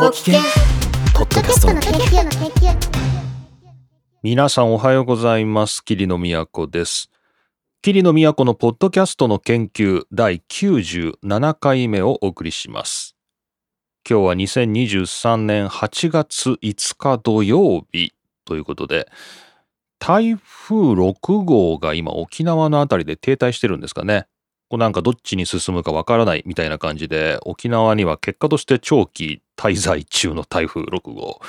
[0.00, 0.40] ポキケン
[1.12, 2.74] ポッドキャストの研究の研究
[4.22, 5.84] 皆さんおはようございます。
[5.84, 7.10] 霧の都です。
[7.82, 13.14] 霧の都のポッドキャストの研究第97回目をお送りします。
[14.08, 18.14] 今日は2023年8月5日土曜日
[18.46, 19.06] ということで、
[19.98, 24.28] 台風6号が今沖縄のあたりで停滞してるんですかね。
[24.70, 31.40] こうなんかどっちに進むかわからないみたいな感じで、沖縄には結果として長期滞在中の台風6号。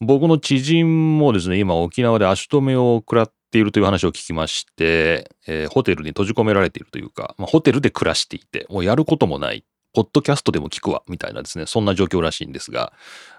[0.00, 12.92] 僕の知人もですね、今沖縄で足止めを食らっているという話を聞きまして、えーホテルに閉じ込められているというか、まあ、ホテルで暮らしていて、もうやることもない、ポッドキャストでも聞くわ、みたいなですね、そんな状況らしいんですが、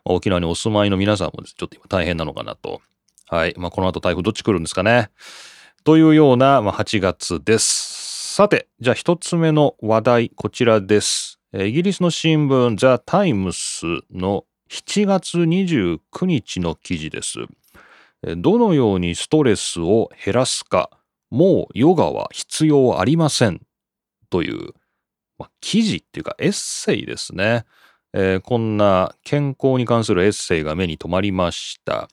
[0.03, 2.81] まあ沖縄にお住まいの皆さんもですね、ちょっと今大変なのかなと。
[3.27, 3.53] はい。
[3.57, 5.09] まあ、この後台風どっち来るんですかね。
[5.85, 8.14] というような、まあ、8月です。
[8.37, 11.39] さて、じゃあ一つ目の話題、こちらです。
[11.53, 17.37] イギリスの新聞、ザ・タイムスの7月29日の記事です。
[18.35, 20.89] どのようにストレスを減らすか、
[21.31, 23.61] もうヨガは必要ありません。
[24.29, 24.73] という、
[25.37, 27.63] ま、記事っていうかエッセイですね。
[28.11, 32.09] えーこんな健康に関するエッセイが目に留まりました。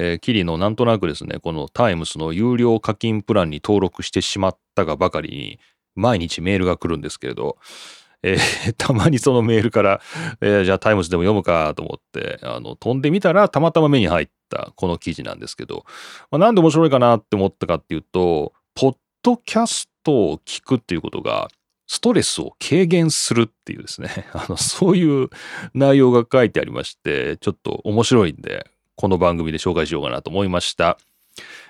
[0.00, 5.58] えーキリのなんとなくですね、このタイムスの有料課金プランに登録してしまったがばかりに、
[5.96, 7.58] 毎日メールが来るんですけれど、
[8.22, 10.00] えー たまにそのメールから、
[10.40, 15.84] えーじゃあタイムズでも読むかと思って、あの、飛んでみたらたまたま目に入ったこの記事なんですけど、
[16.30, 21.48] まあ、なんで面白いかなって思ったかっていうと、ポッドキャストを聞くっていうことが、
[21.88, 25.30] ストレスを軽減するっていうですね、 あの、そういう
[25.74, 30.98] 内容が書いてありまして、ちょっと面白いんで、この番組で紹介しようかなと思いました。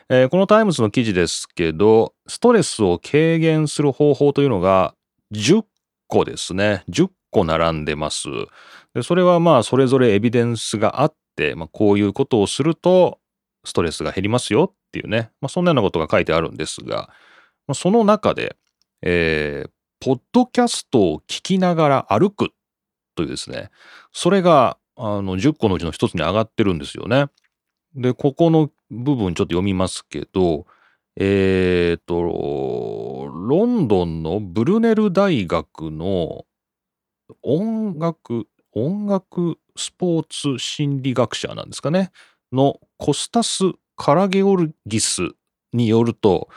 [0.08, 4.94] えーこのタイムズの記事ですけど、ストレスを軽減する方法というのが
[5.32, 5.62] 10
[6.06, 6.84] 個ですね。
[6.88, 8.28] 10個並んでます。
[8.94, 13.18] でそれはまあそれぞれエビデンスがあって、まあ、こういうことをすると
[13.62, 17.10] ストレスが減りますよっていうね、まあ、そんなようなことが書いてあるんですが、
[17.66, 18.56] まあ、その中で、
[19.02, 22.50] えーポッドキャストを聞きながら歩く
[23.16, 23.70] というですね、
[24.12, 27.26] それがあの10個のうちの一つに上がってるんですよね。
[27.94, 30.66] で、ここの部分ちょっと読みますけど、
[31.16, 36.44] えっ、と、ロンドンのブルネル大学の
[37.42, 42.10] 音楽、音楽スポーツ心理学者なんですかね、
[42.52, 45.30] のコスタス・カラゲオルギス
[45.72, 46.48] によると、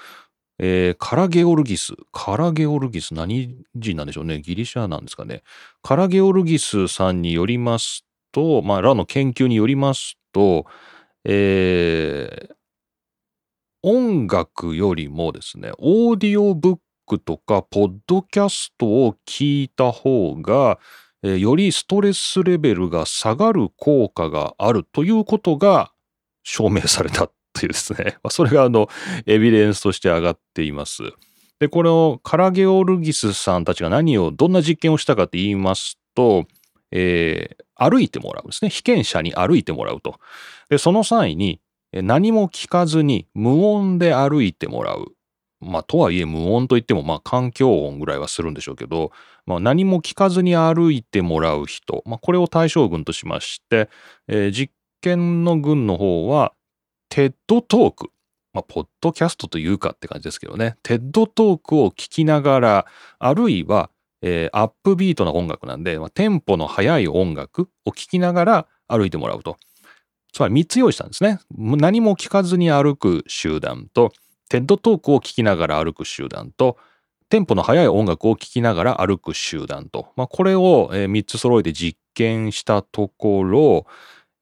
[0.59, 5.43] えーカラゲオルギス、カラゲオルギス何人なんでしょうね、ギリシャなんですかね。
[5.81, 10.65] カラゲオルギスさんによりますと、まあ、らの研究によりますと、
[11.25, 12.55] えー
[13.83, 16.77] 音楽よりもですね、オーディオブッ
[17.07, 20.79] クとか、ポッドキャストを聞いた方が、
[21.23, 25.91] えーよりストレスレベルが下がる効果があるということが
[26.43, 28.87] 証明されたというですね、 まあそれがあの、
[29.25, 31.03] エビデンスとして上がっています。
[31.59, 36.45] で、これをカラゲオルギスさんたちが何を、どんな実験をしたかと言いますと、
[36.91, 38.69] えー歩いてもらうですね。
[38.69, 40.19] 被験者に歩いてもらうと。
[40.69, 41.59] で、その際に、
[41.93, 45.15] 何も聞かずに無音で歩いてもらう。
[45.61, 49.11] まあ、とはいえ無音といっても、まあ、環境音ぐらいはするんでしょうけど、
[49.47, 53.89] まあ、何も聞かずに歩いてもらう人、まあ、これを対照群としまして、
[54.27, 56.53] えー実験の群の方は、
[57.09, 58.11] テッドトーク。
[58.53, 60.77] まあ、ポッドキャストというかって感じですけどね。
[60.83, 62.85] テッドトークを聞きながら、
[63.17, 63.89] あるいは、
[64.21, 69.57] えーアップビートな音楽なんで、まあ、テンポの速い音楽を聴きながら歩いてもらうと。
[70.33, 71.39] つまり3つ用意したんですね。
[71.57, 74.11] 何も聞かずに歩く集団と、
[74.49, 76.77] テッドトークを聞きながら歩く集団と、
[77.29, 83.85] テンポの速い音楽を聴きながら歩く集団と、まあ、これを3つ揃えて実験したところ、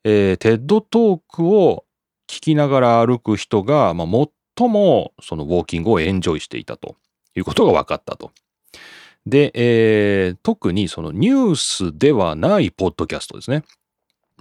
[0.04, 1.86] えーテッドトークを
[2.28, 4.08] 聞きながら歩く人が、まあ、
[4.58, 6.96] 最もそのウォーキングをエンジョイしていたと
[7.36, 8.32] いうことが分かったと。
[9.30, 13.64] で、えー特にそのニュースではないポッドキャストですね。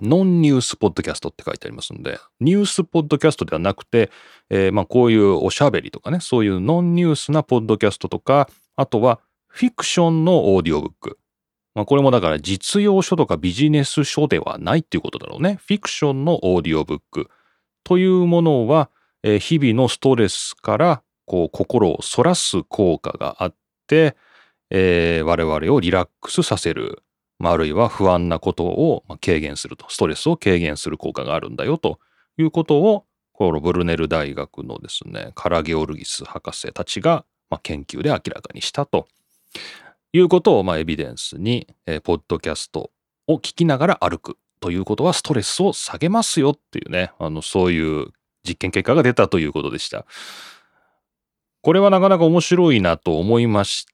[0.01, 4.11] ノンニュースポッドキャストって書いてありますんで、ニュースポッドキャストではなくて、
[4.49, 11.19] えーまあこういうおしゃべりとかね、そういうノンニュースなポッドキャストとか、あとはフィクションのオーディオブック。
[11.75, 15.59] まあこれもだから実用書とかビジネス書ではないっていうことだろうね。
[15.67, 17.29] フィクションのオーディオブック
[17.85, 18.91] というものは、
[19.23, 23.55] えー日々のストレスからこう心をそらす効果があっ
[23.89, 24.17] て、
[24.71, 27.03] えー我々をリラックスさせる、
[27.39, 31.99] まあ、あるいは不安なことをまあ軽減すると、ストレスを軽減する効果があるんだよと。
[32.39, 39.09] いうことを、このブルネル大学のですね、カラゲオルギス博士たちが、まあ、研究で明らかにしたと。
[40.13, 42.91] いうことを、まあ、エビデンスに、えーポッドキャスト
[43.27, 48.07] を聞きながら歩くということはストレスを下げますよっていうね、あの、そういう
[48.47, 50.07] 実験結果が出たということでした。
[51.61, 53.93] これはなかなか面白いなと思いまして、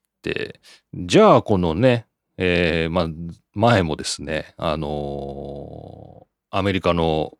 [0.93, 2.07] じゃあこのね、
[2.37, 3.07] えー、まあ、
[3.53, 7.33] 前もですね、あのー、アメリカの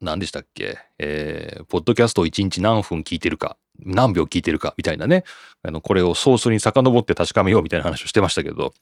[0.00, 5.24] 何でしたっけ、えー、ポッドキャストを1日何分聞いてるか、何秒聞いてるかみたいなね、
[5.62, 8.74] あの、これをソースに遡って確かめようみたいな話をしてましたけど、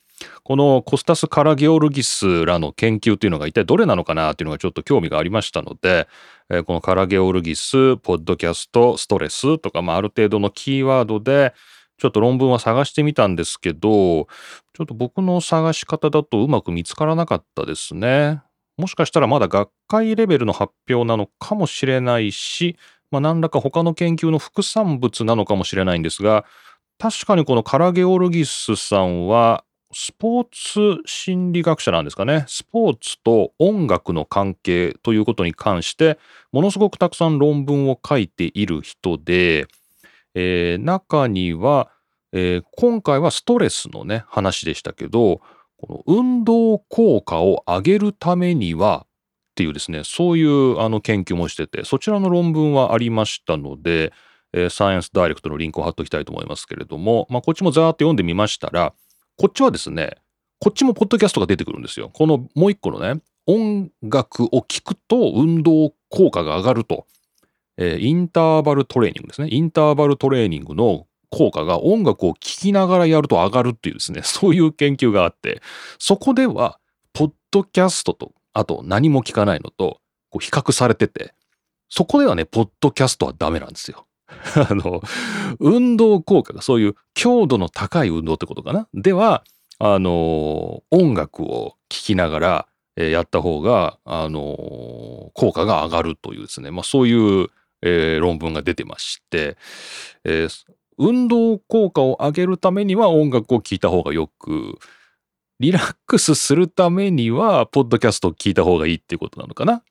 [0.43, 6.09] このコスタス・カラゲオルギスらの研究というのが一体どれなのかなっていうのがちょっと興味がありましたので、
[6.50, 11.55] えー、このカラゲオルギス、ポッドキャスト、ストレスとか、まあ、ある程度のキーワードで、
[12.00, 14.25] ちょっと論文は探してみたんですけど、
[14.73, 18.43] ちょっと僕の探し方だとうまく見つからなかったですね。
[18.79, 22.76] もしかしたらまだ学会レベルの発表なのかもしれないし、
[23.11, 26.47] まあ、何らか他の研究の副産物なのかもしれないんですが、
[26.99, 32.44] 確かにこのカラゲオルギスさんは、スポーツ心理学者なんですかね。
[32.47, 36.19] スポーツと音楽の関係ということに関して、
[36.52, 39.67] ものすごくたくさん論文を書いている人で、
[40.35, 41.91] えー、中には、
[42.32, 45.41] えー、今回はストレスのね、話でしたけど、
[45.77, 54.12] この運動効果を上げるためにはっていうですね、そういうあの研究もしてて、そちらの論文はありましたので、
[54.71, 58.93] サイエンスダイレクトのリンクを貼っておきたいと思いますけれども、まあ、こっちもざーっと読んでみましたら、
[59.37, 60.17] こっちはですね、
[60.59, 62.11] こっちもポッドキャストが出てくるんですよ。
[62.12, 67.06] このもう一個のね、音楽を聴くと運動効果が上がると、
[67.81, 69.49] えー、インターバルトレーニングですね。
[69.50, 75.62] インターバルトレーニングの効果が音楽を聴きながらやると上がるっていうですね、 そういう研究があって、
[75.99, 76.79] そこでは、
[77.15, 81.35] ポッドキャストと、あと何も聞かないのと、こう比較されてて、
[81.88, 84.06] そこではね、ポッドキャストはダメなんですよ。
[84.69, 85.03] あの、
[85.59, 88.88] 運動効果がそういう強度の高い運動ってことかな。
[88.93, 89.43] では、
[89.79, 92.67] あの、音楽を聴きながら、
[92.97, 97.49] えやった方が、あの、効果が上がるというですね、まあそういう、
[97.82, 99.56] えー、論文が出てまして、
[100.25, 100.65] えー、
[100.99, 104.79] 運動効果を上げるためには音楽を聴いた方がよく、
[105.59, 109.82] リラックスするためには、ポッドキャストを聞いた方がいいっていうことなのかな。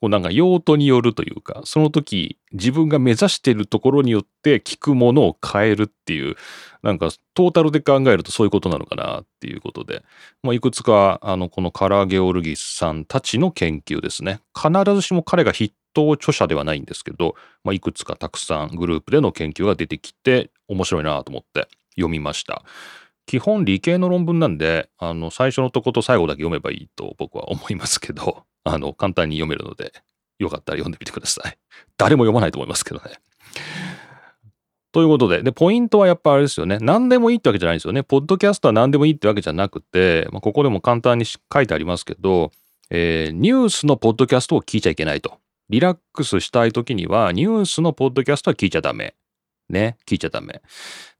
[0.00, 6.36] こうなんか用途によるというか、その時自分が目指しているところによって聞くものを変えるっていう、
[6.82, 10.04] なんかトータルで考えるとそういうことなのかなっていうことで、
[10.42, 14.40] まあ、いくつかあのこのカラーゲオルギスさんたちの研究ですね。
[14.54, 22.62] 必ずしも彼が筆頭著者ではないんですけど、まあ、いくつかたくさんグループでの研究が出てきて面白いなと思って読みました。
[23.24, 29.92] 基本理系の論文なんで、あの、最初のとこと最後だけ読めばいいと僕は思いますけど、 あの、簡単に読めるので、
[30.38, 31.58] よかったら読んでみてください。
[31.96, 33.18] 誰も読まないと思いますけどね。
[34.92, 36.78] ということで、で、ポイントはやっぱあれですよね。
[36.80, 38.02] 何でもいいってわけじゃないんですよね。
[38.02, 42.52] ポッドキャストは何でもいいってわけじゃなくて、まあ、ここでも簡単に書いてありますけど、
[42.90, 45.38] えー、ニュースのポッドキャストを聞いちゃいけないと。
[45.68, 49.14] リラックスしたい時には、ニュースのポッドキャストは聞いちゃダメ。
[49.68, 50.62] ね、聞いちゃダメ。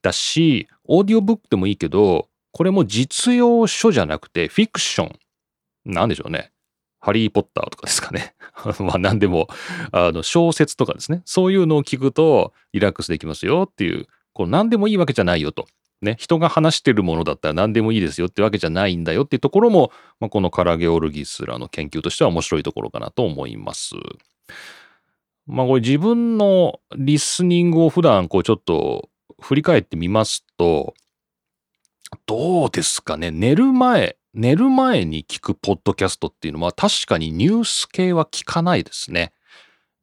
[0.02, 5.18] だし、オーディオブックでもいいけど、これも実用書じゃなくてフィクション。
[5.84, 6.52] なんでしょうね。
[7.00, 8.34] ハリー・ポッターとかですかね。
[8.80, 9.48] まあ何でも、
[9.92, 11.22] あの、小説とかですね。
[11.24, 15.66] そういうのを聞くとリラックスできますよっていう、こう何でもいいわけじゃないよと。
[16.02, 23.94] ね、人が話してるものだったら何でもいいですよってわけじゃないんだよっていうところも、まあ、このカラゲオルギスらの研究としては面白いところかなと思います。
[25.46, 29.08] まあこれ自分のリスニングを普段こうちょっと
[29.40, 30.94] 振り返ってみますと、
[32.26, 33.30] どうですかね？
[33.30, 39.32] 寝る前、寝る前に聞くポッドキャストっていうのは確かにニュース系は聞かないですね。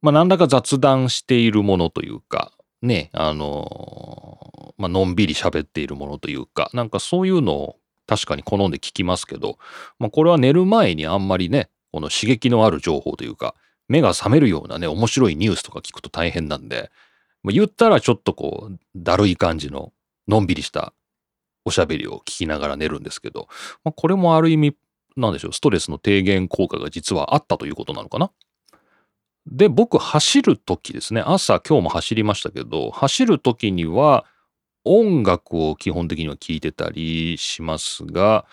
[0.02, 9.58] まあ何らか雑談しているものというか、ね、あの、まあのんびり喋っているものというか、なんかそういうのを確かに好んで聞きますけど、
[9.98, 13.54] まあこれは寝る前にあんまりね、この刺激のある情報というか、
[13.88, 16.90] 目が覚めるようなね、面白いニュースとか聞くと大変なんで、
[17.42, 19.92] まあ、言ったらちょっとこう、だるい感じの、
[20.28, 20.94] のんびりした
[21.64, 23.48] おしゃべりを聞きながら寝るんですけど、
[23.84, 24.76] まあ、これもある意味、
[25.16, 28.30] なんでしょう、ストレスの低減効果が実はあったということなのかな？
[29.46, 34.24] で、僕、走るときですね、朝、今日も走りましたけど、走るときには、
[34.86, 38.44] 音楽を基本的には聴いてたりしますが、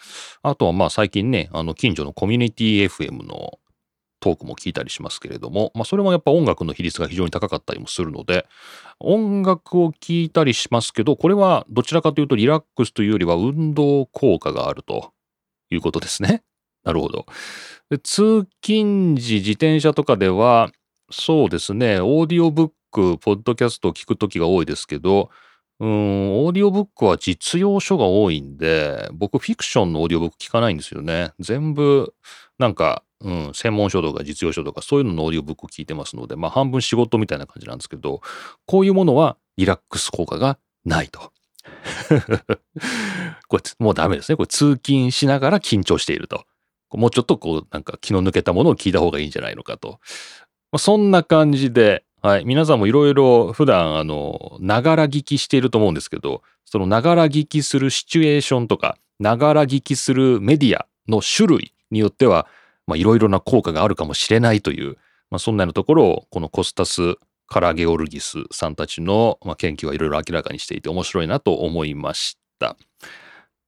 [0.41, 3.59] あとはまあ最近ね、あの近所のコミュニティ FM の
[4.21, 8.45] トークも聞いたりしますけれども、まあ、それもやっぱ音楽の比率が非常に高かったりもするので、
[8.99, 15.11] 音楽を聴いたりしますけど、これはどちらかというとリラックスというよりは運動効果があると
[15.71, 16.43] いうことですね。
[16.83, 17.25] なるほど。
[17.89, 20.71] で通勤時自転車とかでは、
[21.11, 25.29] そうですね、オーディオブック、ポッドキャストを聞くときが多いですけど、
[25.81, 31.33] うん、オーディオブックは実用書が多いんで、僕フィクションのオーディオブック聞かないんですよね。
[31.39, 32.13] 全部、
[32.59, 38.21] なんか、うん、専門書とか実用書とかそういうののオーディオブック聞いてますので、まあ半分仕事みたいな感じなんですけど、
[38.67, 41.31] こういうものはリラックス効果がないと。
[43.47, 44.35] これもうダメですね。
[44.35, 46.45] これ通勤しながら緊張していると。
[46.91, 50.00] もうちょっとこうなんか気の抜けたものを聞いた方がいいんじゃないのかと。
[50.71, 52.45] まあ、そんな感じで、はい。
[52.45, 62.45] 皆さんもいろいろ普段、あの、ながら聞きしていると思うんですけど、そのながら聞きするシチュエーションとか、ながら聞きするメディアの種類によっては、
[62.85, 64.97] まあ、いろいろな効果があるかもしれないという、
[65.31, 67.15] まあ、そんなようなところを、このコスタス・
[67.47, 72.77] カラゲオルギスさんたちの、まあ、研究はいろいろ明らかにしていて面白いなと思いました。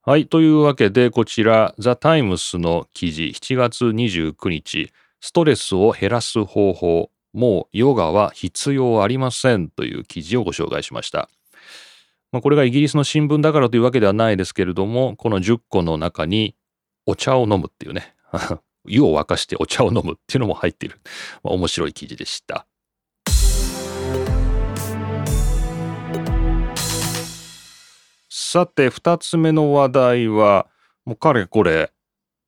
[0.03, 0.27] はい。
[0.27, 4.91] というわけで、こちら、ザ・タイムスの記事、7月29日、
[5.21, 11.29] ストレスを減らす方法、もうヨガは必要ありませんという記事をご紹介しました。
[12.31, 16.55] まあ、これがイギリスの新聞だからというわけではないですけれども、この10個の中に
[17.05, 18.15] お茶を飲むっていうね、
[18.85, 20.99] 湯を沸かしてお茶を飲むっていうのも入っている、
[21.43, 22.65] まあ、面白い記事でした。
[28.29, 30.67] さて、2つ目の話題は、
[31.05, 31.91] もうかれこれ、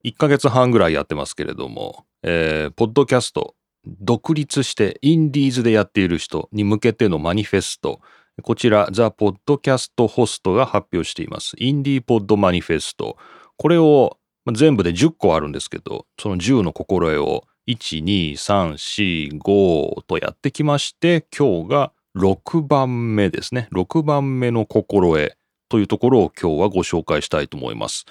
[0.03, 8.01] 1ヶ月半ぐらいやってますけれども、えー、ポッドキャスト、独立してインディーズでやっている人に向けてのマニフェスト、
[8.41, 11.55] こちら、ザ・ポッドキャストホストが発表しています。
[11.57, 13.17] インディーポッドマニフェスト。
[13.57, 14.17] これを
[14.53, 23.69] 全部で10個あるんですけど、その10の心得を1、2、3、4、5とやってきまして、今日が6番目ですね。
[23.71, 25.37] 6番目の心得
[25.69, 28.05] というところを今日はご紹介したいと思います。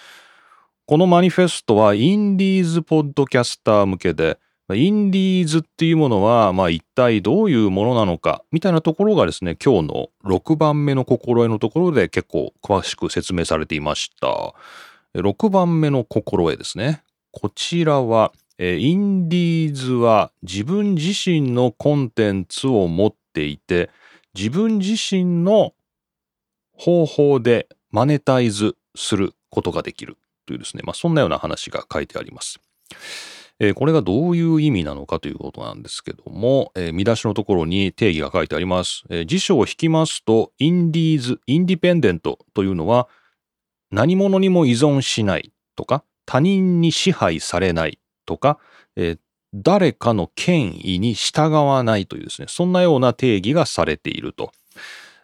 [0.87, 4.39] このマニフェストはインディーズポッドキャスター向けで、
[4.73, 14.55] インディーズっていうものは、まあ一体どういうものなのか、みたいなところがですね、今日の6番目の心得のところで結構詳しく説明されていました。
[15.15, 17.03] 6番目の心得ですね。
[17.31, 23.91] こちらは、インディーズは自分自身のコンテンツを持っていて、
[24.35, 25.75] 自分自身の
[26.73, 30.17] 方法でマネタイズすることができる
[30.47, 32.61] というですね、まあそんなような話が書いてあります。
[33.61, 39.05] えー、これがどういう意味なのかということなんですけども、えー、見出しのところに定義が書いてあります。
[39.11, 43.09] えー、辞書を引きますと、インディーズ、インディペンデントというのは、
[43.91, 48.59] 何者にも依存しないとか、他人に支配されないとか、
[48.97, 49.19] えー、
[49.55, 54.51] 誰かの権威に従わないというですね、そんなような定義がされていると。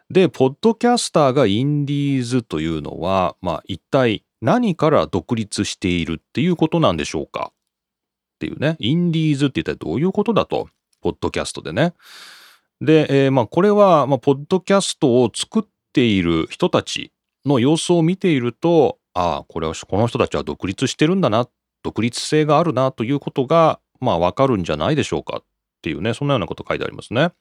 [0.08, 7.52] で、ポッドキャスターがインディーズというのは、まあ一体何から独立しているっていうことなんでしょうか？
[8.40, 10.68] っていうね、インディーズって一体どういうことだと、
[11.02, 11.92] ポッドキャストでね。
[12.80, 17.12] で、えー、まあこれは、まあ、ポッドキャストを作っている人たち
[17.44, 21.49] の様子を見ていると、ああ、これは、この人たちは独立してるんだな、
[21.82, 25.44] 独立性があるなということが、まあわかるんじゃないでしょうかっ
[25.82, 27.32] ていうね、そんなようなこと書いてありますね。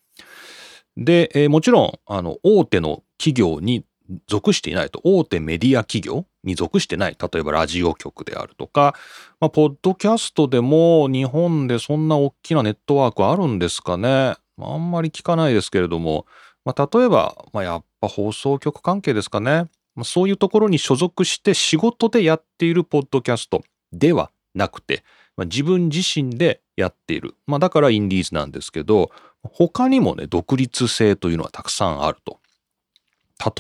[0.98, 3.86] で、えー、もちろん、あの、大手の企業に
[4.28, 8.96] 属していないと、大手メディア企業に属してない、例えばラジオ局であるとか、
[9.40, 14.36] まあ、ポッドキャストでも日本でそんな大きなネットワークあるんですかね。
[14.58, 16.26] まああんまり聞かないですけれども、
[16.66, 19.70] まあ、例えば、まあ、やっぱ放送局関係ですかね。
[19.96, 25.04] まあ、そういうところに所属して仕事でやっているポッドキャストではなくて、
[25.36, 27.36] まあ、自分自身でやっている。
[27.48, 29.12] まあ、だからインディーズなんですけど、
[29.44, 32.40] 他にもね、独立性というのはたくさんあると。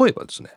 [0.03, 0.49] 例えばですね、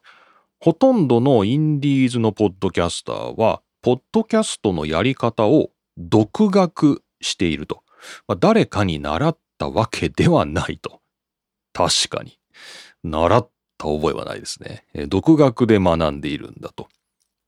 [0.63, 7.83] ほとんどのインディーズのポッドキャスターは、ポッドキャストのやり方を独学していると。
[8.29, 11.01] まあ、誰かに習ったわけではないと。
[11.73, 12.39] 確かに。
[13.03, 14.85] 習った覚えはないですね。
[15.09, 16.87] 独学で学んでいるんだと。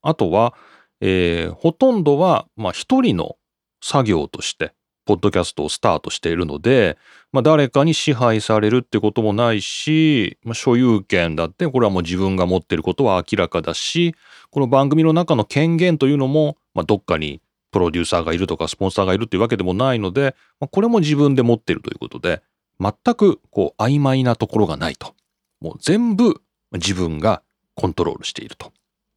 [0.01, 0.53] あとは、
[0.99, 3.37] えー、ほとんどは、まあ、一人の
[3.81, 4.73] 作業として、
[5.05, 6.97] ポッドキャストをスタートしているので、
[7.31, 14.15] まあ、誰かに支配されるってこともないし、まあ、所有権だってこれはもう自分が持ってることは明らかだし
[14.49, 22.41] この番組の中の権限というのも、まあ、どっかにプロデューサーがいるとかスポンサーがいるっていうわけでもないので、まあ、これも自分で持ってるということで
[22.79, 25.13] 全くこう曖昧なところがないと。
[25.61, 26.41] もう全部
[26.73, 27.41] 自分が
[27.75, 28.71] コントロールしていると。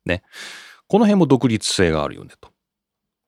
[0.06, 0.22] ね。
[0.86, 2.50] この辺も独立性があるよねと。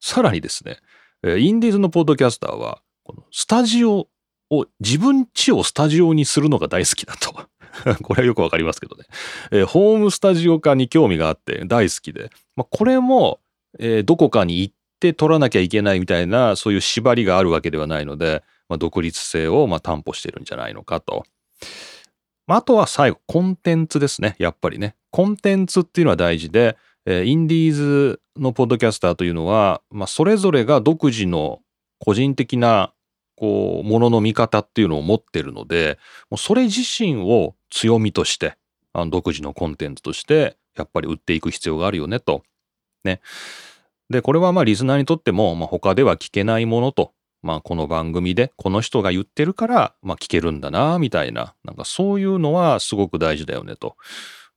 [0.00, 0.78] さらにですね
[1.22, 4.08] インディーズのポッドキャスターは、このスタジオ
[4.50, 7.34] を、自分家をスタジオにするのが大好きだと。
[8.02, 9.04] これはよくわかりますけどね、
[9.52, 13.40] えー、ホームスタジオ化に興味があって大好きで、まあ、これも、
[13.78, 21.24] えー、どこかに行って取らなきゃいけないみたいな、そういう縛りがあるわけではないので、まあ、独立性をま担保してるんじゃないのかと。
[22.46, 24.34] まああとは最後、コンテンツですね。
[24.38, 24.96] やっぱりね。
[25.10, 26.76] コンテンツっていうのは大事で、
[27.06, 31.60] えーインディーズのポッドキャスターというのは、まあ、それぞれが独自の
[31.98, 32.92] 個人的な
[33.36, 35.98] こうものの見方っていうのを持ってるので
[36.30, 38.56] もうそれ自身を強みとして
[38.92, 42.42] あの独自のコンテンツとしてやっぱり売っていく必要があるよねと。
[43.04, 43.20] ね。
[44.08, 53.96] でこれはまあリスナーにとっても、まあ、他では聞けないものと、まあ、この番組でこの人が言ってるから、まあ、聞けるんだなみたいななんかそういうのはすごく大事だよねと。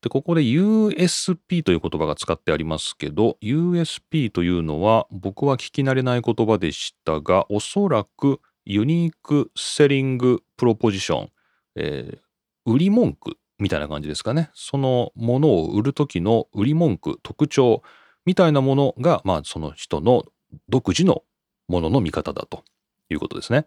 [0.03, 11.29] でここで USP という言葉が使ってありますけど USP というのは僕は聞き慣れない言葉でしたがおそらくユニークセリングプロポジション、
[11.77, 12.23] えー
[12.65, 17.81] 売り文句みたいな感じですかねそのものを売る時の売り文句特徴
[18.25, 20.23] みたいなものがまあその人の
[20.69, 21.23] 独自の
[21.67, 22.63] ものの見方だと
[23.09, 23.65] いうことですね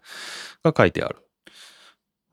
[0.64, 1.25] が書いてある。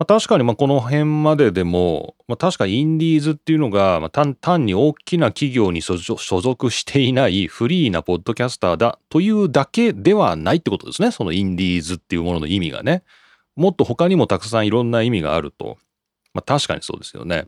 [0.04, 13.04] まあ、確かにまこの辺まででも、まあ、確かインディーズっていうのが、まあ、単に大きな企業に所属所属していないフリーなポッドキャスターだというだけではないってことですねそのインディーズっていうものの意味がね
[13.56, 15.78] もっと他にもたくさんいろんな意味があると、
[16.34, 17.48] まあ、確かにそうですよね。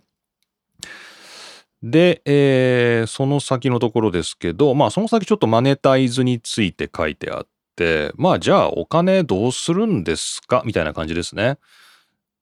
[1.84, 10.64] で、えーその先のところですけどまあその先ちょっとマネタイズについて書いてあってまあじゃあお金どうするんですか？
[10.66, 11.58] みたいな感じですね。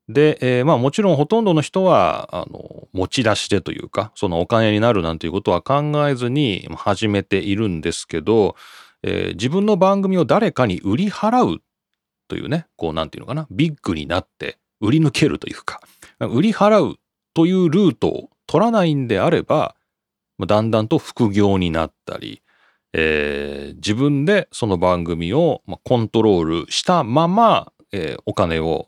[0.10, 8.56] で、えーまあもちろんほとんどの人はあの持ち出しでというかそのお金になるなんていうことは考えずに始めているんですけど、
[9.04, 11.62] えー自分の番組を誰かに売り払う
[12.28, 15.82] というねこうなんていうのかなビッグになって売り抜けるというか
[16.20, 16.98] 売り払う
[17.34, 19.76] というルートを取らないんであれば
[20.46, 22.42] だんだんと副業になったり、
[22.94, 28.88] えー自分でその番組をコントロールしたまま、えーお金を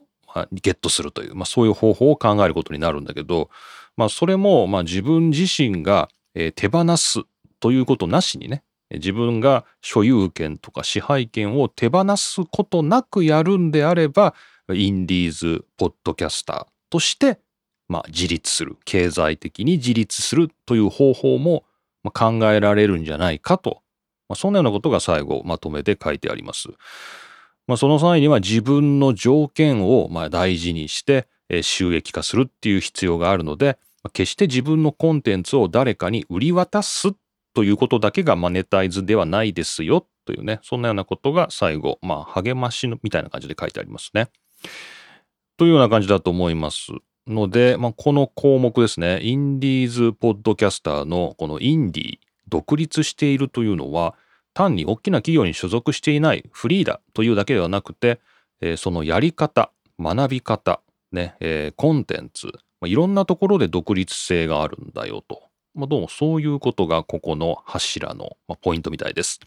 [0.52, 3.50] ゲットするという、まあ、そういう方法を考えることになるんだけど、
[3.98, 6.10] まあ、それもまあ自分自身が
[6.56, 7.22] 手放す
[7.60, 14.36] ということなしにね自分が所有権とか支配権を手放すことなくやるんであれば
[14.72, 17.40] インディーズポッドキャスターとして
[17.88, 21.64] まあ自立する経済的に自立するという方法も
[22.14, 23.82] 考えられるんじゃないかと、
[24.30, 26.70] まあ、そんなようなことが最後まとめて書いてあります。
[27.68, 31.28] まあ、その際には自分の条件をま大事にして
[31.62, 33.78] 収益化するっていう必要があるので
[34.14, 37.14] 決して自分のコンテンツを誰かに売り渡す
[37.54, 44.30] ということだけがマネタイズではないですよというねそんなようなことが最後まあ励ましのみたいな感じで書いてありますね。
[45.58, 46.92] というような感じだと思います。
[47.28, 54.14] ので、まあ、この項目ですねインディーズポッドキャスターのこのインディー独立しているというのは
[54.56, 58.20] 単に大きな企業に所属していないフリーだというだけではなくて、
[58.62, 65.44] えーそのやり方学び方、ねえーコンテンツ、まあ、いろんなところで独立性があるんだよと、
[65.76, 69.42] まあ、どうもそういうことがここの柱の、まあポイントみたいです、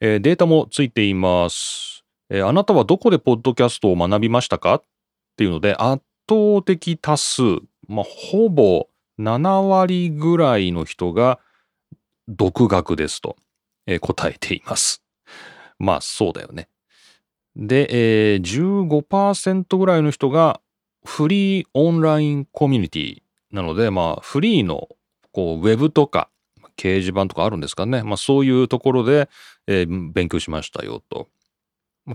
[0.00, 4.74] えーデータもついています、えーあなたはどこでポッドキャストを学びましたか？
[4.76, 4.82] っ
[5.36, 7.42] ていうので圧倒的多数、
[7.88, 8.88] まあ、ほぼ
[9.18, 11.38] 7割ぐらいの人が
[12.28, 13.36] 独学ですと、
[13.86, 15.02] えー答えています。
[15.78, 16.68] まあそうだよね。
[17.54, 17.88] で、
[18.32, 20.60] えー15%ぐらいの人が
[21.04, 23.22] フリーオンラインコミュニティ
[23.52, 24.88] なので、まあフリーの
[25.32, 26.28] こうウェブとか
[26.76, 28.02] 掲示板とかあるんですかね。
[28.02, 29.28] まあそういうところで、
[29.66, 31.28] えー勉強しましたよと。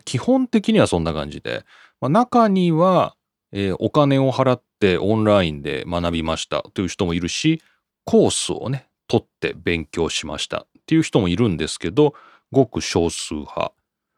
[0.05, 1.65] 基本的にはそんな感じで、
[1.99, 3.15] まあ、中には、
[3.51, 7.62] えーお金を払ってオンラインで学びましたという人もいるし、
[8.05, 12.13] コースをね、取って勉強しましたっていう人もいるんですけど、
[12.52, 13.74] ごく少数派。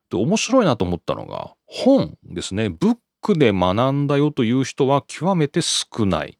[0.09, 2.69] で、面白いなと思ったのが、本ですね。
[2.69, 6.37] ブックで学んだよという人は極めて少ない。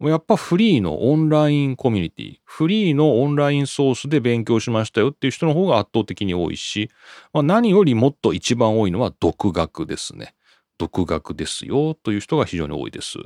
[0.00, 6.88] やっぱフリーのオンラインコミュニティ、フリーのオンラインソースで勉強しましたよっていう人の方が圧倒的に多いし、
[7.32, 10.34] まあ、何よりもっと一番多いのは独学ですね。
[10.78, 13.18] 独学ですよという人が非常に多いです。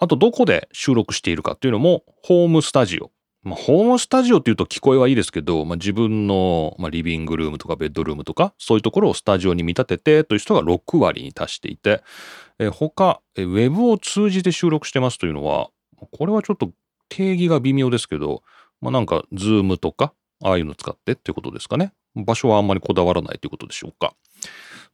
[0.00, 3.12] あとどこで収録しているかっていうのもホームスタジオ。
[3.44, 12.02] まあ、ホームスタジオっていうと聞こえはいいですけど、まあ、自分の、まあ、リビングルームとかベッドルームとかそういうところをスタジオに見立ててという人が6割に達していて、
[12.58, 15.70] えー他えウェブを通じて収録してますというのは
[16.12, 16.70] これはちょっと
[17.08, 18.42] 定義が微妙ですけど、
[18.80, 21.92] まあ、なんかズームとかああいうの使ってっていうことですかね。
[22.14, 24.14] 場所はあんまりこだわらないということでしょうか。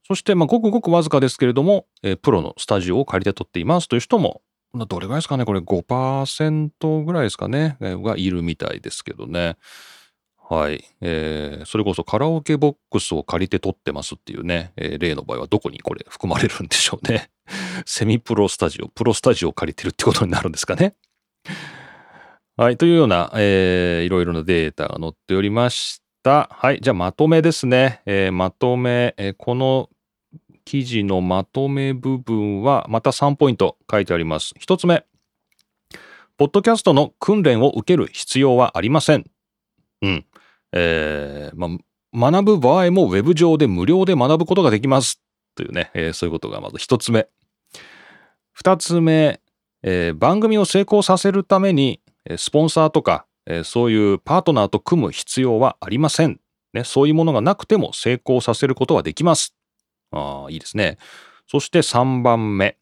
[0.07, 4.43] そしてごくごくわずかですけれども、えプロのスタジオを借りて撮っていますという人も
[4.75, 5.45] まどれぐらいですかね？
[5.45, 9.57] これ5%ぐらいですかね、がいるみたいですけどね
[10.51, 17.31] はい、えーそれこそカラオケボックスを借りて撮ってますっていうね、えー例の場合はどこにこれ含まれるんでしょうね
[17.87, 20.95] セミプロスタジオ、プロスタジオを借りてるってことになるんですかね？
[22.57, 22.77] はい。
[22.77, 26.49] というような、えー、いろいろなデータが載っておりました。
[26.53, 26.79] はい。
[26.81, 28.01] じゃあ、まとめですね。
[28.07, 29.91] えー、まとめ、えー、この
[30.65, 34.55] 記事のまとめ部分は、また3ポイント書いてあります。
[34.61, 35.05] 1つ目。
[36.37, 39.25] ポッドキャストの訓練を受ける必要はありません。
[40.03, 40.27] うん。
[40.73, 41.79] えー、ま
[42.33, 45.21] 学ぶ場合もウェブ上で無料で学ぶことができます。
[45.55, 47.29] というね、えー、そういうことがまず一つ目。
[48.53, 49.41] 二つ目、
[49.83, 52.01] えー、番組を成功させるために、
[52.37, 56.41] スポンサーとか、えー、そういうパートナーと組む必要はありません。
[56.73, 59.55] ね、そういうものがなくても成功させることはできます。
[60.15, 60.99] ああ、いいですね。
[61.47, 62.79] そして3番目。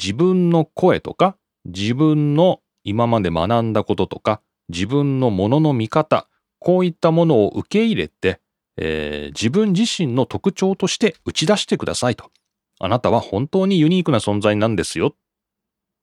[0.00, 8.40] 自分の声とか、自分の今まで学んだこととか、自分のものの見方、こういったものを受け入れて、
[8.76, 12.30] えー、自分自身の特徴として打ち出してくださいと。
[12.78, 15.14] あなたは本当にユニークな存在なんですよ。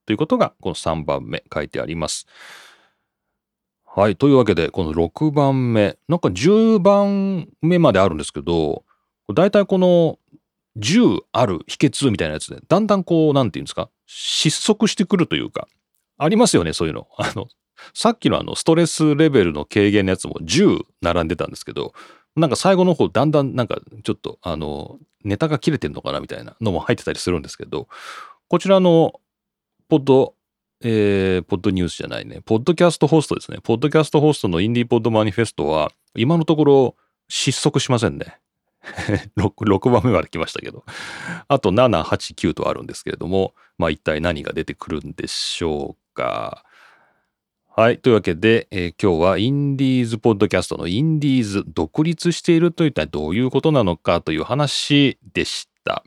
[0.06, 2.28] ということがこの3番目書いてあります。
[3.86, 4.16] はい。
[4.16, 8.84] というわけで、この6番目、なんか10番目まであるんですけど、
[9.34, 10.20] 大体この
[10.78, 15.68] 10ある秘訣みたいなやつで、だんだんこう、なんていうんですか、失速してくるというか、
[16.18, 17.08] ありますよね、そういうの。
[17.18, 17.48] あの、
[17.94, 21.94] さっきのあの、ストレスレベルの軽減のやつも10並んでたんですけど、
[22.36, 27.88] なんか最後の方だんだんなんかちょっとあのネタが切れてんのかなみたいなのも入ってたりするんですけど
[28.48, 29.20] こちらの
[29.90, 30.36] ポッド
[30.82, 32.42] えー、ポッドニュースじゃないね。
[32.46, 33.58] ポッドキャストホストですね。
[33.63, 36.96] ポッドキャストホストのインディーポッドマニフェストは、今のところ
[37.28, 38.38] 失速しませんね。
[39.38, 40.84] 6, 6番目まで来ましたけど。
[41.48, 46.63] あと7、8、9とあるんですけれども、まあ一体何が出てくるんでしょうか。
[47.76, 48.00] はい。
[48.00, 56.04] というわけで、えー、今日はインディーズポッドキャストのインディーズ独立しているといったらどういうことなのかという話でした。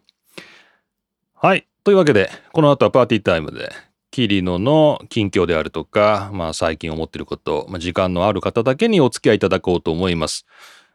[1.34, 1.68] はい。
[1.84, 3.70] というわけで、この後はパーティータイムで、
[4.10, 10.46] キリノの近況であるとか、まあ最近思っていること、まあ、時間のある方だけにお付き合いいただこうと思います。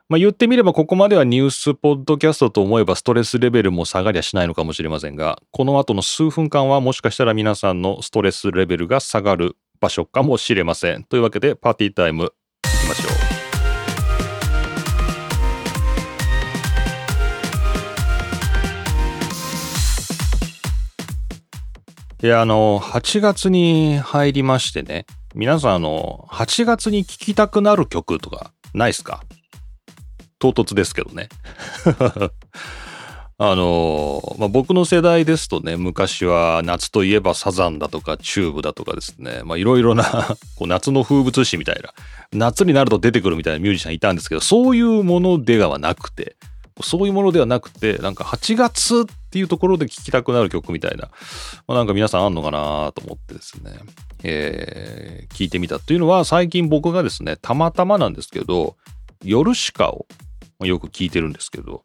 [0.08, 11.06] まあ言ってみればここまではニュースポッドキャストと思えばストレスレベルも下がりゃしないのかもしれませんが、この後の数分間はもしかしたら皆さんのストレスレベルが下がる場所かもしれません。
[11.06, 13.10] というわけで、パーティータイム、いきましょ
[22.22, 22.26] う。
[22.28, 29.24] いや、あの、8月に入りましてね、皆さん、あの、8月に聴きたくなる曲とか、ないっすか？
[30.40, 31.30] 唐突ですけどね。
[33.38, 40.04] あの、まあ、僕の世代ですとね、昔は夏といえばサザンだとかチューブだとかですね、まいろいろな
[40.56, 41.94] こう夏の風物詩みたいな、
[42.32, 46.38] 夏になると出てくるみたいなミュージシャンいたんですけど、そういうものではなくて、
[46.82, 51.10] そういうものではなくて、なんか8月っていうところで聴きたくなる曲みたいな、
[51.68, 53.72] まあ、なんか皆さんあんのかなと思ってですね、
[54.24, 58.76] えー、聞いてみたっていうのは最近僕がですね、たまたまなんですけど、
[59.24, 60.06] 夜しかを
[60.62, 61.84] よく聞いてるんですけど、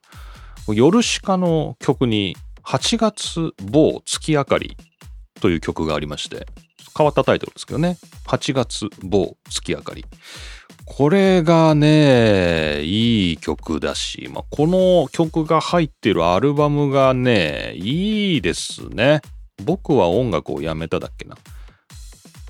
[0.69, 4.77] ヨルシカの曲に8月某月明かり
[5.41, 6.47] という曲がありまして、
[6.97, 7.99] 変わったタイトルですけどね。
[8.27, 10.05] 8月某月明かり。
[10.85, 19.21] これがね、いい曲だし、まあ、この曲が入ってるアルバムがね、いいですね。
[19.65, 21.37] 僕は音楽をやめただっけな。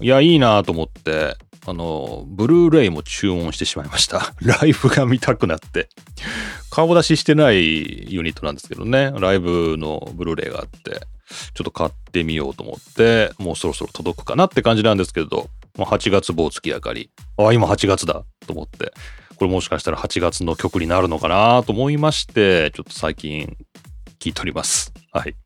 [0.01, 1.37] いや、いいなと思って、
[1.71, 4.35] あの、ブルーレイも注文してしまいました。
[4.43, 5.89] ライブが見たくなって。
[6.71, 11.01] 顔出ししてないユニットなんですけどね、ライブのブルーレイがあって、
[11.55, 17.11] ちょっと買ってみようと思って、もうそろそろ届くかなって感じなんですけど、もう8月棒月明かり。
[17.37, 18.93] ああ、今8月だと思って、
[19.37, 23.57] これもしかしたら8月の曲になるのかなと思いまして、ちょっと最近
[24.19, 24.93] 聞いております。
[25.13, 25.37] はい。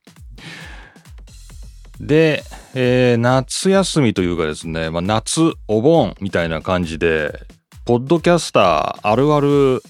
[2.01, 2.43] で、
[2.75, 7.41] えー、夏休みというかですね、まあ、夏、お盆みたいな感じで、
[7.85, 9.83] ポッドキャスターあるある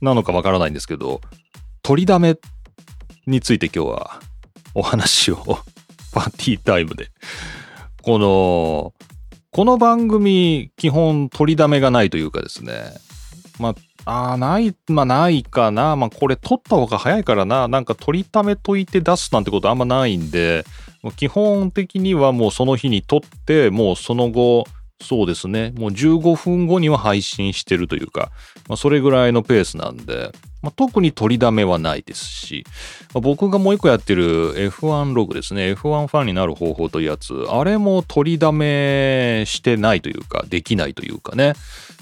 [0.00, 1.20] なのかわからないんですけど、
[1.82, 2.36] 取りだめ
[3.26, 4.20] について今日は
[4.74, 5.36] お話を
[6.12, 7.08] パーティータイムで。
[8.02, 8.92] この、
[9.52, 12.92] この番組、基本取りだめがないというかですね。
[13.58, 15.94] まあ、あない、まあないかな。
[15.94, 17.68] まあこれ取った方が早いからな。
[17.68, 20.64] なんか取りためといて出すなんてことあんまないんで、
[21.10, 24.66] 基本的にはもうその日に撮って、もうその後、
[25.02, 28.30] そうですね、もう15分後には配信してるというか、
[28.68, 30.30] まあ、それぐらいのペースなんで、
[30.62, 32.64] まあ、特に取りだめはないですし、
[33.12, 41.54] まあ、僕がもう一個やってる F1 ログですね、F1 ファンになる方法というやつ、あれも取りだめしてないというか、できないというかね、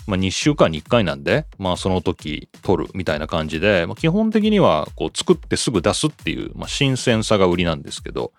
[0.07, 8.33] まあ、2週間に1回なんで、まあ、その時撮るみたいな感じで、まあ、基本的にはこう作ってすぐ出すっていう、まあ、新鮮さが売りなんですけど、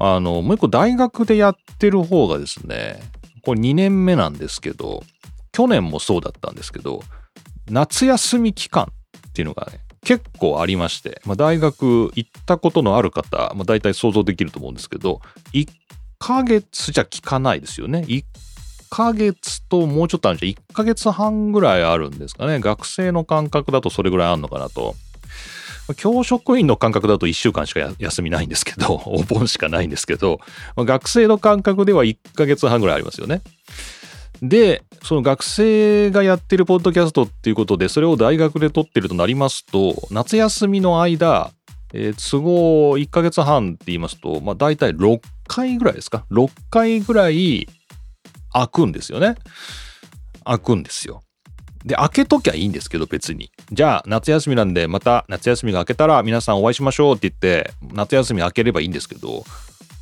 [0.00, 3.00] あの、もう一個大学でやってる方がですね、
[3.42, 5.02] これ2年目なんですけど、
[5.52, 7.02] 去年もそうだったんですけど、
[7.70, 8.84] 夏休み期間
[9.28, 15.20] っていうのがね、結構ありまして、まあ、大学行ったことのある方、まあ、大体想像できると思うんですけど、
[15.52, 15.68] 1
[16.18, 18.04] ヶ月じゃ効かないですよね。
[18.08, 18.24] 1
[18.88, 22.58] ヶ月ともうちょっとあるんじゃ、1ヶ月半ぐらいあるんですかね。
[22.60, 24.96] 学生の感覚だとそれぐらいあるのかなと。
[25.94, 30.40] 教職員の感覚だと1週間しか休みないんですけど、 お盆しかないんですけど、
[30.76, 33.42] 学生の感覚では1ヶ月半ぐらいありますよね。
[34.42, 41.50] で、その学生がやってるポッドキャストっていうことで、それを大学で撮ってるとなりますと、夏休みの間、
[41.92, 47.68] えー、都合1ヶ月半って言いますと、まあ大体6回ぐらいですか ?6 回ぐらい
[48.52, 49.36] 開くんですよね。
[50.44, 51.22] 開くんですよ。
[51.84, 53.50] で、開けときゃいいんですけど、別に。
[53.72, 59.44] じゃあ、夏休みなんで、また夏休みが明けたら皆さんお会いしましょうって言って、夏休み明ければいいんですけど、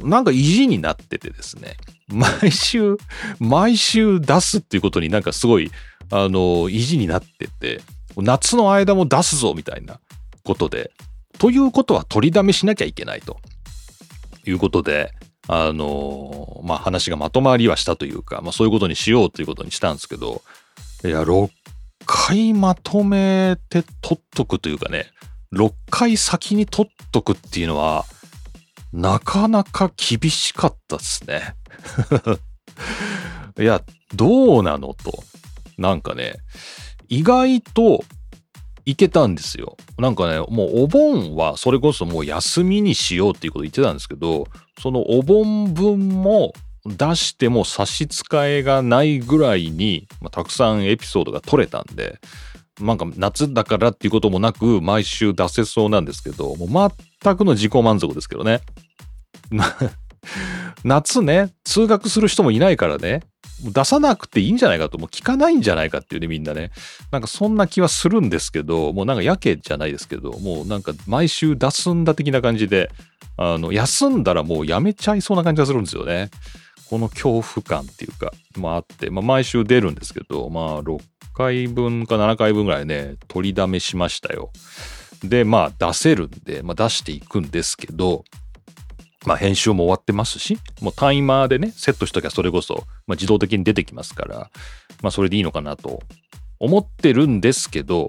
[0.00, 1.76] なんか意地になっててですね、
[2.08, 2.96] 毎週、
[3.38, 5.70] 毎週出すっていうことになんかすごい、
[6.10, 7.80] あの、意地になってて、
[8.16, 10.00] 夏の間も出すぞみたいな
[10.44, 10.92] ことで、
[11.38, 13.38] ということは取りだめしなきゃいけないと。
[14.46, 15.12] いうことで、
[15.46, 20.42] あの、まあ、話がまとまりはしたというか、まあ、そういうことにしようということにしたんですけど、
[21.04, 21.50] いや、6
[22.06, 25.06] 回まとめて取っとくというかね、
[25.52, 28.04] 6回先に取っとくっていうのは、
[28.92, 31.54] なかなか厳しかったですね。
[33.60, 33.82] いや、
[34.14, 35.22] どうなのと。
[35.76, 36.34] なんかね、
[37.08, 38.04] 意外と
[38.84, 39.76] いけたんですよ。
[39.98, 44.48] なんかね、もうお盆はそれこそもう休みにしようっていうこと言ってたんですけど、
[44.80, 46.52] そのお盆分も
[46.88, 52.18] 出しても差し支えがないぐらいに、まあ、たくさんエピソードが取れたんで、
[52.80, 58.60] なんか夏だからっていうこともなく毎週出せそうなんですけど、もう全くの自己満足ですけどね。
[60.84, 63.22] 夏ね、通学する人もいないからね、
[63.62, 66.70] 出さなくていいんじゃないかと、もう聞かないんじゃないかっていうね、みんなね。
[67.10, 72.90] なんかそんな気はするんですけど、もうなんかやけじゃないですけど、もうなんか毎週出すんだ的な感じで、
[73.36, 76.30] あの、休んだらもうやめちゃいそうな感じがするんですよね。
[76.88, 81.00] この恐怖感っていうか、まああって、まあ毎週出るんですけど、まあ6
[81.34, 84.50] 回分か7回分ぐらいね、取りだめしましたよ。
[85.22, 88.24] で、まあ出せるんで、まあ出していくんですけど、
[89.26, 94.50] まあ、編集も終わってますし、もうタイマーでね、セットしときゃそれこそ、まあ、自動的に出てきますから、
[95.02, 96.00] まあ、それでいいのかなと
[96.60, 98.08] 思ってるんですけど、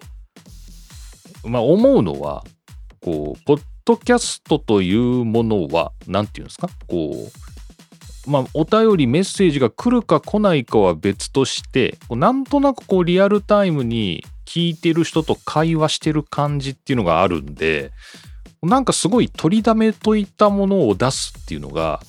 [1.44, 2.46] まあ、思うのは、
[3.02, 7.59] こう、ポッドキャストというものは、なんていうんですか、こう、
[8.30, 17.92] まあ、お便り、メッセージが来るか来ないかは別として、なんとなくこう、リアルタイムに聞いてる人と会話してる感じっていうのがあるんで、
[18.62, 22.02] なんかすごい取りだめといったものを出すっていうのが、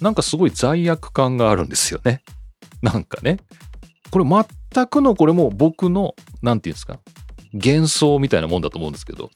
[0.00, 2.22] なんかすごい罪悪感があるんですよね。
[2.80, 3.38] なんかね。
[4.12, 7.00] これ全くのこれも僕の、なんていうんですか、
[7.52, 9.30] 幻想みたいなもんだと思うんですけど。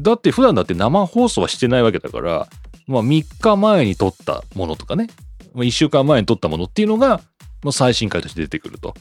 [0.00, 2.48] だって普段だって生放送はしてないわけだから、
[2.86, 5.08] まあ3日前に撮ったものとかね、
[5.54, 7.20] 1週間前に撮ったものっていうのが、
[7.62, 8.94] まあ、最新回として出てくると。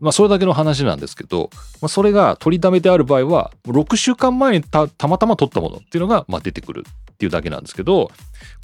[0.00, 8.10] まあ、それだけの話なんですけど、まあ、それが取りだめである場合は、6週間前にたまたま取ったものっていうのが、まあ、出てくるっていうだけなんですけど、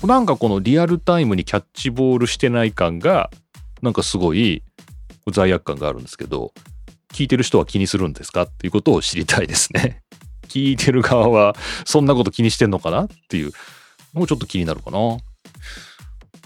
[0.03, 3.31] なんかこのリアルタイムにキャッチボールしてない感が、
[3.81, 4.62] なんかすごい
[5.31, 6.53] 罪悪感があるんですけど、
[7.12, 10.03] 聞いてる人は気にするんですかっていうことを知りたいですね。
[10.48, 13.53] 聞いてる側はそんなこと気にしてんのかなっていう、
[14.12, 14.98] もうちょっと気になるかな。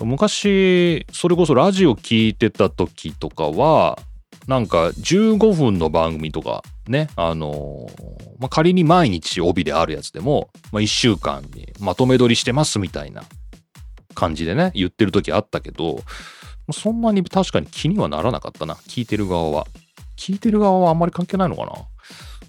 [0.01, 3.99] 昔、それこそラジオ聞いてた時とかは、
[4.49, 7.89] なんか15分の番組とかね、あの、
[8.39, 13.23] まあ、仮に毎日帯であるやつでも、まあ、1週間にまとめ撮りしてますみたいな
[14.15, 16.01] 感じでね、言ってる時あったけど、
[16.73, 19.67] そんなに確かに気にはならなかったな、聞いてる側は。
[20.17, 21.73] 聞いてる側はあんまり関係ないのかな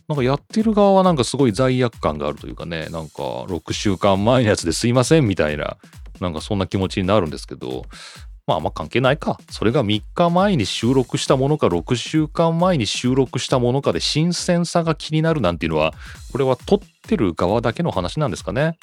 [0.08, 5.78] なんかやってる側はなんかすごい罪悪感があるというかね、なんか6週間前のやつですいませんみたいな、
[6.20, 7.86] なんかそんな気持ちになるんですけど、
[8.48, 9.40] まああんま関係ないか。
[9.50, 15.94] それが3日前に収録したものか6週間前に収録したものかで新鮮さが気になるなんていうのは、
[16.32, 18.78] これは撮ってる側だけの話なんですかね。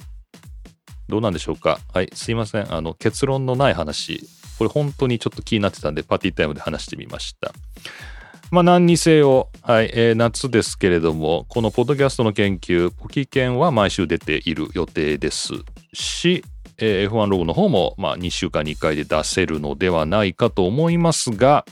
[1.09, 1.79] どうなんでしょうか。
[1.93, 2.73] はい、すいません。
[2.73, 4.27] あの、結論のない話。
[4.59, 7.53] これ本当にちょっと気になってたんで、パーティータイムで話してみました。
[8.51, 15.55] まあ何にせよ、はい、えー、夏ですけれども、このポッドキャストの研究、ポキケンは毎週出ている予定です
[15.95, 16.45] し、
[16.85, 21.65] えー、F1 ロゴの方も、まあ、2週間に1回で出せるのではないかと思いますが、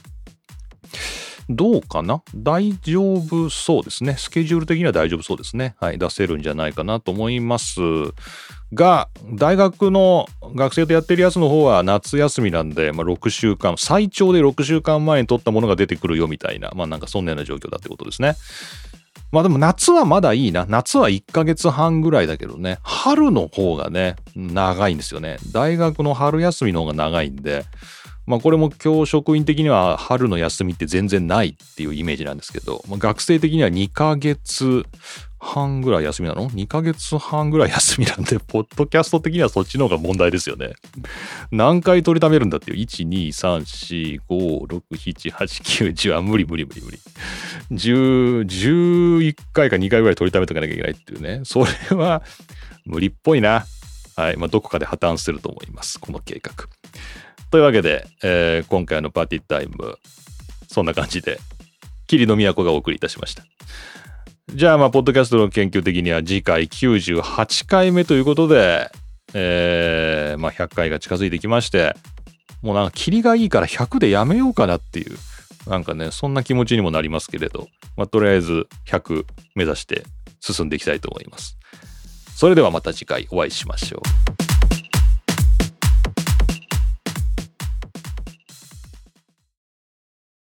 [1.49, 2.23] どうかな？
[2.33, 4.14] 大丈夫そうですね。
[4.16, 5.75] スケジュール的には大丈夫そうですね。
[5.81, 5.99] はい。
[5.99, 7.81] 出せるんじゃないかなと思います。
[8.73, 18.37] が、大学の学生とやってるやつの方は夏休みなんで、まあ、6週間、最長で6週間前に取ったものが出てくるよみたいな、まあなんかそんなような状況だってことですね。
[19.33, 20.66] まあでも夏はまだいいな。
[20.69, 22.79] 夏は1ヶ月半ぐらいだけどね。
[22.83, 25.38] 春の方がね、長いんですよね。
[25.53, 27.64] 大学の春休みの方が長いんで、
[28.27, 34.85] まあこれも教職員的には春の休みって全然ないっていうイメージなんですけど、まあ、学生的には2ヶ月
[35.40, 40.74] 半ぐらい休みなの ?2 ヶ月半ぐらい休みなんで、 ポッドキャスト的にはそっちの方が問題ですよね。
[41.50, 46.16] 何回取りためるんだっていう？1、2、3、4、5、6、7、8、9、10。
[46.16, 46.98] あ、無理無理無理無理。
[47.72, 51.40] 10、11回か2回ぐらい取りためとかなきゃいけないっていうね。
[51.44, 52.22] それは
[52.85, 53.64] 無理っぽいな。
[54.16, 54.37] はい。
[54.37, 55.98] まあ、どこかで破綻すると思います。
[55.98, 56.68] この計画。
[57.50, 59.98] というわけで、えー今回のパーティータイム、
[60.68, 61.40] そんな感じで、
[62.07, 63.44] 霧の都がお送りいたしました。
[64.53, 68.91] じゃあ、まあ、ポッドキャストの研究的には次回98回目ということで、
[69.33, 71.95] えーまあ、100回が近づいてきまして、
[72.61, 75.17] もうなんか、霧がいいから100でやめようかなっていう、
[75.71, 80.03] なんかね、そんな気持ちにもなりますけれど、まあ、とりあえず100目指して
[80.41, 81.57] 進んでいきたいと思います。
[82.35, 84.50] それではまた次回お会いしましょう。